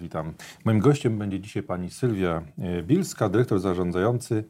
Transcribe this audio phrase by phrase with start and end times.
[0.00, 0.34] witam.
[0.64, 4.44] Moim gościem będzie dzisiaj pani Sylwia e, Bilska, dyrektor zarządzający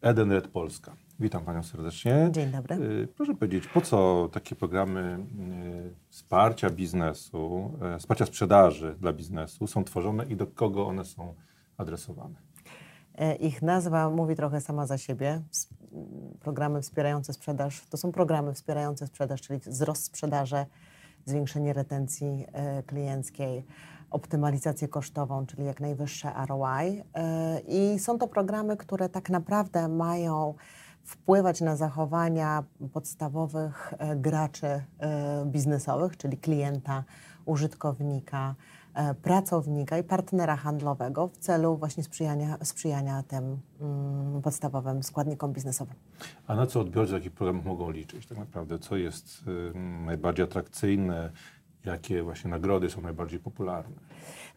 [0.00, 0.96] Edenred Polska.
[1.20, 2.28] Witam panią serdecznie.
[2.32, 2.74] Dzień dobry.
[2.74, 5.18] E, proszę powiedzieć, po co takie programy e,
[6.08, 11.34] wsparcia biznesu, wsparcia sprzedaży dla biznesu są tworzone i do kogo one są
[11.76, 12.34] adresowane?
[13.40, 15.42] Ich nazwa mówi trochę sama za siebie.
[16.40, 20.66] Programy wspierające sprzedaż to są programy wspierające sprzedaż, czyli wzrost sprzedaży,
[21.24, 22.46] zwiększenie retencji
[22.86, 23.64] klienckiej,
[24.10, 27.02] optymalizację kosztową, czyli jak najwyższe ROI.
[27.14, 30.54] E, I są to programy, które tak naprawdę mają
[31.04, 34.84] wpływać na zachowania podstawowych e, graczy e,
[35.46, 37.04] biznesowych, czyli klienta,
[37.44, 38.54] użytkownika,
[39.22, 45.94] pracownika i partnera handlowego w celu właśnie sprzyjania, sprzyjania tym mm, podstawowym składnikom biznesowym.
[46.46, 48.78] A na co odbiorcy takich programów mogą liczyć tak naprawdę?
[48.78, 49.44] Co jest
[50.06, 51.30] najbardziej atrakcyjne?
[51.84, 53.96] Jakie właśnie nagrody są najbardziej popularne?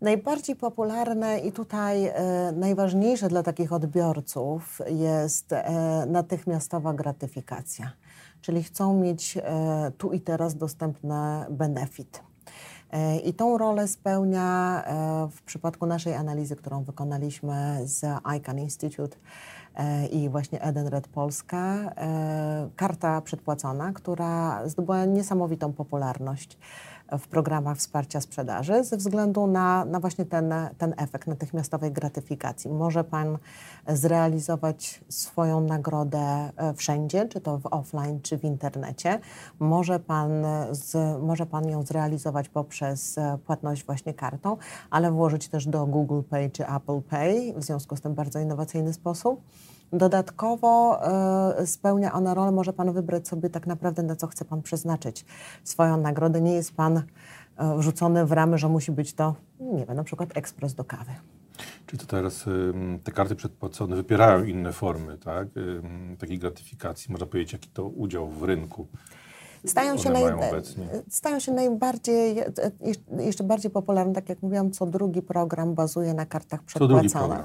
[0.00, 7.92] Najbardziej popularne i tutaj e, najważniejsze dla takich odbiorców jest e, natychmiastowa gratyfikacja,
[8.40, 11.14] czyli chcą mieć e, tu i teraz dostępny
[11.50, 12.22] benefit.
[12.92, 18.04] E, I tą rolę spełnia e, w przypadku naszej analizy, którą wykonaliśmy z
[18.38, 19.16] ICANN Institute
[20.10, 21.92] i właśnie Edenred Polska,
[22.76, 26.58] karta przedpłacona, która zdobyła niesamowitą popularność
[27.18, 32.70] w programach wsparcia sprzedaży ze względu na, na właśnie ten, ten efekt natychmiastowej gratyfikacji.
[32.70, 33.38] Może Pan
[33.88, 39.18] zrealizować swoją nagrodę e, wszędzie, czy to w offline, czy w internecie.
[39.58, 40.30] Może Pan,
[40.70, 44.56] z, może pan ją zrealizować poprzez e, płatność właśnie kartą,
[44.90, 48.92] ale włożyć też do Google Pay czy Apple Pay, w związku z tym bardzo innowacyjny
[48.92, 49.40] sposób.
[49.92, 51.00] Dodatkowo
[51.62, 55.24] y, spełnia ona rolę, może Pan wybrać sobie tak naprawdę, na co chce Pan przeznaczyć
[55.64, 56.40] swoją nagrodę.
[56.40, 57.02] Nie jest Pan y,
[57.78, 61.12] wrzucony w ramy, że musi być to, nie wiem, na przykład ekspres do kawy.
[61.86, 62.72] Czy to teraz y,
[63.04, 65.48] te karty przedpłacone wypierają inne formy tak?
[66.18, 67.12] takiej gratyfikacji?
[67.12, 68.86] Można powiedzieć, jaki to udział w rynku
[69.66, 70.22] stają się, naj,
[71.10, 72.36] stają się najbardziej,
[73.18, 77.44] jeszcze bardziej popularne, tak jak mówiłam, co drugi program bazuje na kartach przedpłaconych.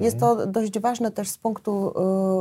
[0.00, 1.94] Jest to dość ważne też z punktu,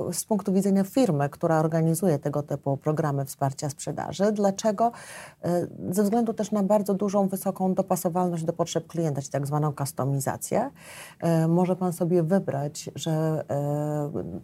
[0.09, 4.31] y, z punktu widzenia firmy, która organizuje tego typu programy wsparcia sprzedaży.
[4.31, 4.91] Dlaczego?
[5.91, 10.71] Ze względu też na bardzo dużą, wysoką dopasowalność do potrzeb klienta, czyli tak zwaną kustomizację.
[11.47, 13.43] Może Pan sobie wybrać, że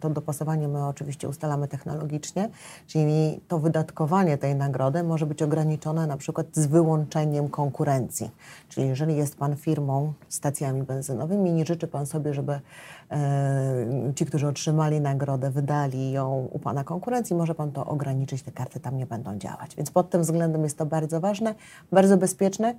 [0.00, 2.50] to dopasowanie my oczywiście ustalamy technologicznie,
[2.86, 8.30] czyli to wydatkowanie tej nagrody może być ograniczone na przykład z wyłączeniem konkurencji.
[8.68, 14.46] Czyli jeżeli jest Pan firmą stacjami benzynowymi, nie życzy Pan sobie, żeby e, ci, którzy
[14.48, 19.06] otrzymali nagrodę, wydali ją u Pana konkurencji, może Pan to ograniczyć, te karty tam nie
[19.06, 19.76] będą działać.
[19.76, 21.54] Więc pod tym względem jest to bardzo ważne,
[21.92, 22.74] bardzo bezpieczne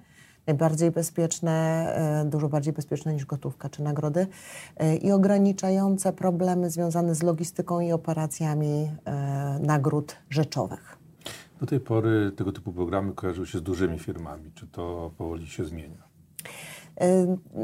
[0.48, 1.52] najbardziej bezpieczne,
[2.22, 4.28] e, dużo bardziej bezpieczne niż gotówka czy nagrody
[4.78, 10.95] e, i ograniczające problemy związane z logistyką i operacjami e, nagród rzeczowych.
[11.66, 14.52] Do tej pory tego typu programy kojarzyły się z dużymi firmami.
[14.56, 16.04] Czy to powoli się zmienia?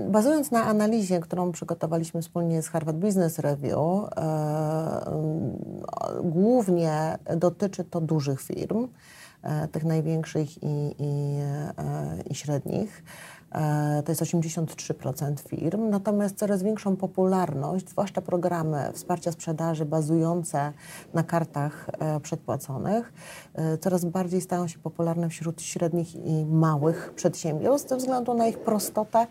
[0.10, 4.10] Bazując na analizie, którą przygotowaliśmy wspólnie z Harvard Business Review,
[6.24, 8.88] głównie dotyczy to dużych firm,
[9.72, 11.40] tych największych i, i,
[12.30, 13.04] i średnich.
[13.52, 20.74] E, to jest 83% firm, natomiast coraz większą popularność, zwłaszcza programy wsparcia sprzedaży bazujące
[21.14, 23.14] na kartach e, przedpłaconych,
[23.54, 28.60] e, coraz bardziej stają się popularne wśród średnich i małych przedsiębiorstw ze względu na ich
[28.60, 29.28] prostotę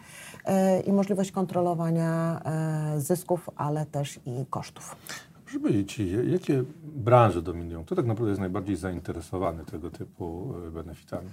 [0.87, 2.41] i możliwość kontrolowania
[2.97, 4.97] zysków, ale też i kosztów.
[5.51, 7.85] Proszę powiedzieć, jakie branże dominują?
[7.85, 11.29] Kto tak naprawdę jest najbardziej zainteresowany tego typu e, benefitami?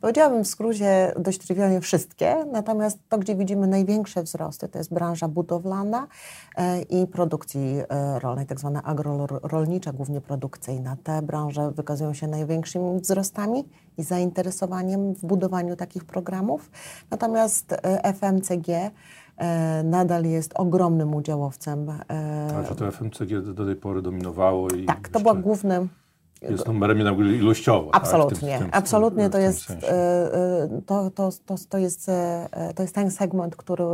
[0.00, 5.28] Powiedziałabym w skrócie dość trywialnie wszystkie, natomiast to, gdzie widzimy największe wzrosty, to jest branża
[5.28, 6.06] budowlana
[6.56, 10.96] e, i produkcji e, rolnej, tak zwana agrorolnicza, głównie produkcyjna.
[11.04, 13.64] Te branże wykazują się największymi wzrostami
[13.98, 16.70] i zainteresowaniem w budowaniu takich programów.
[17.10, 18.90] Natomiast FMCG
[19.84, 21.90] nadal jest ogromnym udziałowcem.
[21.90, 22.04] E,
[22.56, 25.88] A że to FMCG do tej pory dominowało i Tak, to była głównym
[26.42, 27.94] jest numerem jednak ilościowo.
[27.94, 28.56] Absolutnie, tak?
[28.56, 29.70] w tym, w tym, absolutnie to jest.
[29.70, 32.10] E, to, to, to, to, jest,
[32.76, 33.84] to jest ten segment, który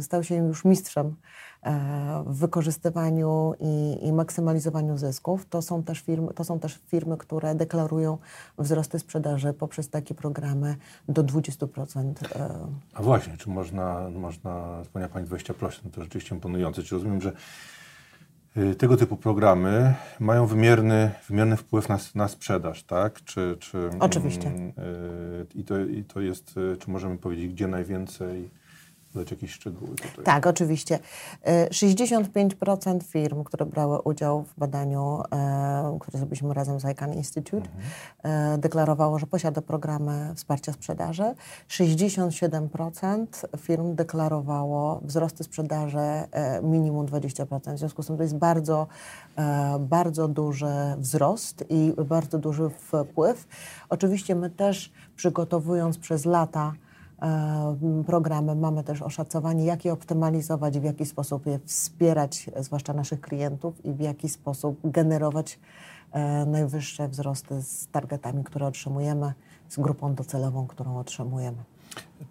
[0.00, 1.16] stał się już mistrzem
[2.26, 5.46] w wykorzystywaniu i, i, maksymalizowaniu zysków.
[5.48, 8.18] To są, też firmy, to są też firmy, które deklarują
[8.58, 10.76] wzrosty sprzedaży poprzez takie programy
[11.08, 12.12] do 20%.
[12.34, 12.58] E,
[12.94, 16.82] A właśnie, czy można, można wspomniała Pani 20%, no to rzeczywiście imponujące.
[16.82, 17.32] Czy rozumiem, że
[18.56, 23.24] y, tego typu programy mają wymierny, wymierny wpływ na, na sprzedaż, tak?
[23.24, 24.48] Czy, czy, Oczywiście.
[24.48, 28.50] Y, I to, I to jest, y, czy możemy powiedzieć, gdzie najwięcej
[29.14, 30.24] dać jakieś szczegóły tutaj.
[30.24, 30.98] Tak, oczywiście.
[31.42, 37.68] E, 65% firm, które brały udział w badaniu, e, które zrobiliśmy razem z ICANN Institute,
[38.22, 41.34] e, deklarowało, że posiada programy wsparcia sprzedaży.
[41.68, 47.74] 67% firm deklarowało wzrosty sprzedaży e, minimum 20%.
[47.74, 48.86] W związku z tym to jest bardzo,
[49.36, 53.46] e, bardzo duży wzrost i bardzo duży wpływ.
[53.88, 56.72] Oczywiście my też przygotowując przez lata
[57.22, 63.20] e, programy mamy też oszacowanie, jak je optymalizować, w jaki sposób je wspierać, zwłaszcza naszych
[63.20, 65.58] klientów i w jaki sposób generować
[66.12, 69.32] e, najwyższe wzrosty z targetami, które otrzymujemy,
[69.68, 71.58] z grupą docelową, którą otrzymujemy.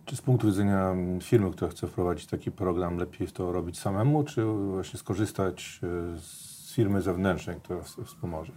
[0.05, 4.45] Czy z punktu widzenia firmy, która chce wprowadzić taki program, lepiej to robić samemu, czy
[4.45, 8.51] właśnie skorzystać e, z firmy zewnętrznej, która wspomoże?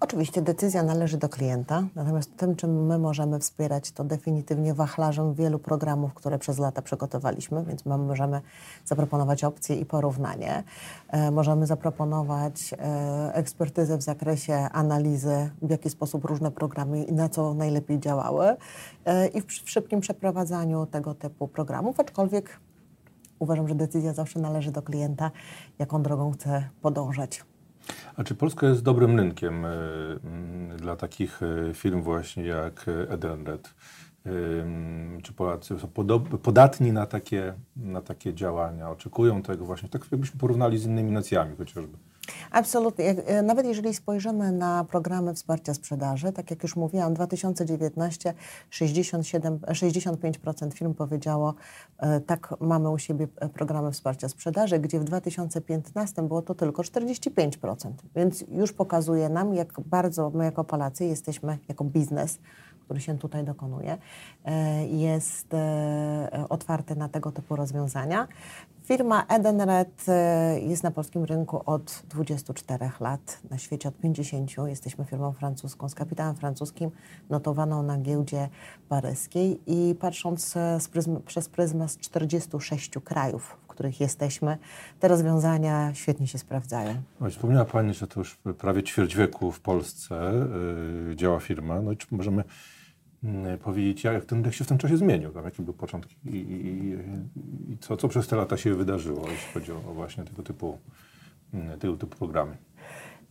[0.00, 5.58] Oczywiście decyzja należy do klienta, natomiast tym, czym my możemy wspierać, to definitywnie wachlarzem wielu
[5.58, 8.40] programów, które przez lata przygotowaliśmy, więc my możemy
[8.84, 10.62] zaproponować opcje i porównanie.
[11.08, 17.28] E, możemy zaproponować e, ekspertyzę w zakresie analizy, w jaki sposób różne programy i na
[17.28, 18.56] co najlepiej działały
[19.04, 22.60] e, i w, w szybkim przeprowadzaniu tego typu programów, aczkolwiek
[23.38, 25.30] uważam, że decyzja zawsze należy do klienta,
[25.78, 27.44] jaką drogą chce podążać.
[28.18, 29.68] A czy Polska jest dobrym rynkiem y,
[30.24, 33.74] mm, dla takich y, firm właśnie jak Edenred?
[34.26, 34.30] Y,
[34.62, 35.88] mm, Czy Polacy są
[36.42, 38.90] podatni na takie, na takie działania?
[38.90, 41.98] Oczekują tego właśnie, tak jakbyśmy porównali z innymi nacjami chociażby.
[42.50, 43.10] Absolutnie.
[43.10, 48.34] E, Nawet jeżeli spojrzymy na programy wsparcia sprzedaży, tak jak już mówiłam, 2019
[48.70, 51.54] 67, 65% firm powiedziało,
[51.98, 56.82] e, tak, mamy u siebie e, programy wsparcia sprzedaży, gdzie w 2015 było to tylko
[56.82, 57.90] 45%.
[58.16, 62.38] Więc już pokazuje nam, jak bardzo my jako Polacy jesteśmy, jako biznes,
[62.88, 63.98] który się tutaj dokonuje,
[64.44, 68.28] e, jest e, otwarty na tego typu rozwiązania.
[68.84, 74.50] Firma Edenred e, jest na polskim rynku od 24 lat, na świecie od 50.
[74.66, 76.90] Jesteśmy firmą francuską z kapitałem francuskim,
[77.30, 78.48] notowaną na giełdzie
[78.88, 84.58] paryskiej i patrząc z pryzm, przez pryzmat 46 krajów, w których jesteśmy,
[85.00, 86.94] te rozwiązania świetnie się sprawdzają.
[87.20, 90.32] No, Wspomniała Pani, że to już prawie ćwierć wieku w Polsce
[91.12, 91.80] y, działa firma.
[91.80, 92.44] No i czy możemy
[93.62, 95.30] powiedzieć, jak, ten, jak się w tym czasie zmienił?
[95.30, 96.96] Tam, jakie były początki i, i,
[97.72, 100.78] i co, co przez te lata się wydarzyło, jeśli chodzi o, o właśnie tego typu,
[101.54, 102.56] y, tego typu programy?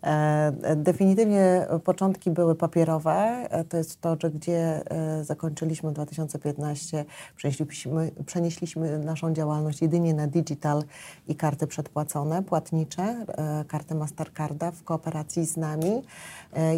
[0.03, 3.13] E, Definitywnie początki były papierowe.
[3.49, 7.05] E, To jest to, że gdzie e, zakończyliśmy w 2015,
[7.35, 10.83] przenieśliśmy, przenieśliśmy naszą działalność jedynie na digital
[11.27, 13.25] i karty przedpłacone, płatnicze,
[13.67, 16.01] karty Mastercarda w kooperacji z nami.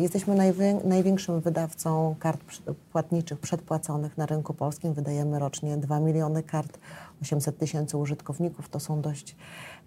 [0.02, 2.42] Jesteśmy najwię- największym wydawcą kart
[2.92, 4.94] płatniczych przedpłaconych na rynku polskim.
[4.94, 6.78] Wydajemy rocznie 2 miliony kart,
[7.22, 8.70] 800 tysięcy użytkowników.
[8.70, 9.36] To są dość,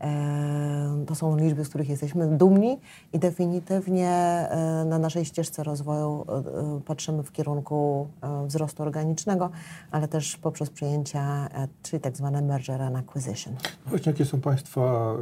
[0.01, 2.79] e, to są liczby, z których jesteśmy dumni
[3.13, 8.09] i definitywnie e, na naszej ścieżce rozwoju e, patrzymy w kierunku
[8.47, 9.51] wzrostu organicznego,
[9.91, 11.49] ale też poprzez przyjęcia,
[11.83, 13.55] czyli tak zwane merger and acquisition.
[13.55, 15.15] No Właśnie jakie są Państwa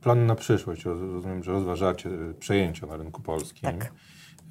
[0.00, 0.84] plany na przyszłość?
[0.84, 3.62] Roz- Rozumiem, że rozważacie przejęcia na rynku polskim.
[3.62, 3.92] Tak.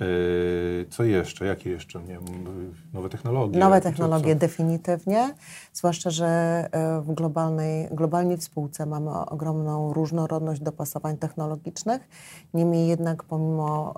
[0.02, 1.46] Y, Co jeszcze?
[1.46, 2.00] Jakie jeszcze?
[2.00, 3.60] Nie wiem, y, nowe technologie?
[3.60, 5.34] Nowe Co- technologie co- definitywnie,
[5.74, 6.28] zwłaszcza, że
[6.72, 12.08] e, w globalnej, globalnie w spółce mamy ogromną różnorodność dopasowań technologicznych.
[12.54, 13.94] Niemniej jednak pomimo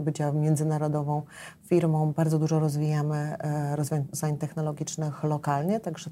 [0.00, 1.22] e, bycia międzynarodową
[1.66, 6.10] firmą bardzo dużo rozwijamy e, rozwiązań technologicznych lokalnie, także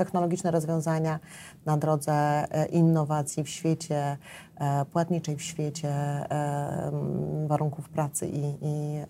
[0.00, 1.18] technologiczne rozwiązania
[1.66, 4.16] na drodze e, innowacji w świecie
[4.56, 9.00] e, płatniczej, w świecie e, warunków pracy i, i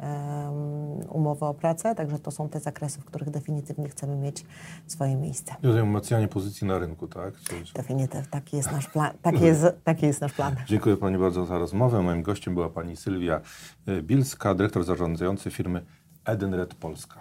[1.09, 1.95] umowy o pracę.
[1.95, 4.45] Także to są te zakresy, w których definitywnie chcemy mieć
[4.87, 5.55] swoje miejsce.
[5.63, 7.35] Rozumiem, umacnianie pozycji na rynku, tak?
[7.75, 9.13] Definitywnie taki jest nasz plan.
[9.23, 10.57] Taki jest, taki jest nasz plan.
[10.67, 12.03] Dziękuję Pani bardzo za rozmowę.
[12.03, 13.41] Moim gościem była Pani Sylwia
[14.03, 15.83] Bilska, dyrektor zarządzający firmy
[16.25, 17.17] Edenred Polska.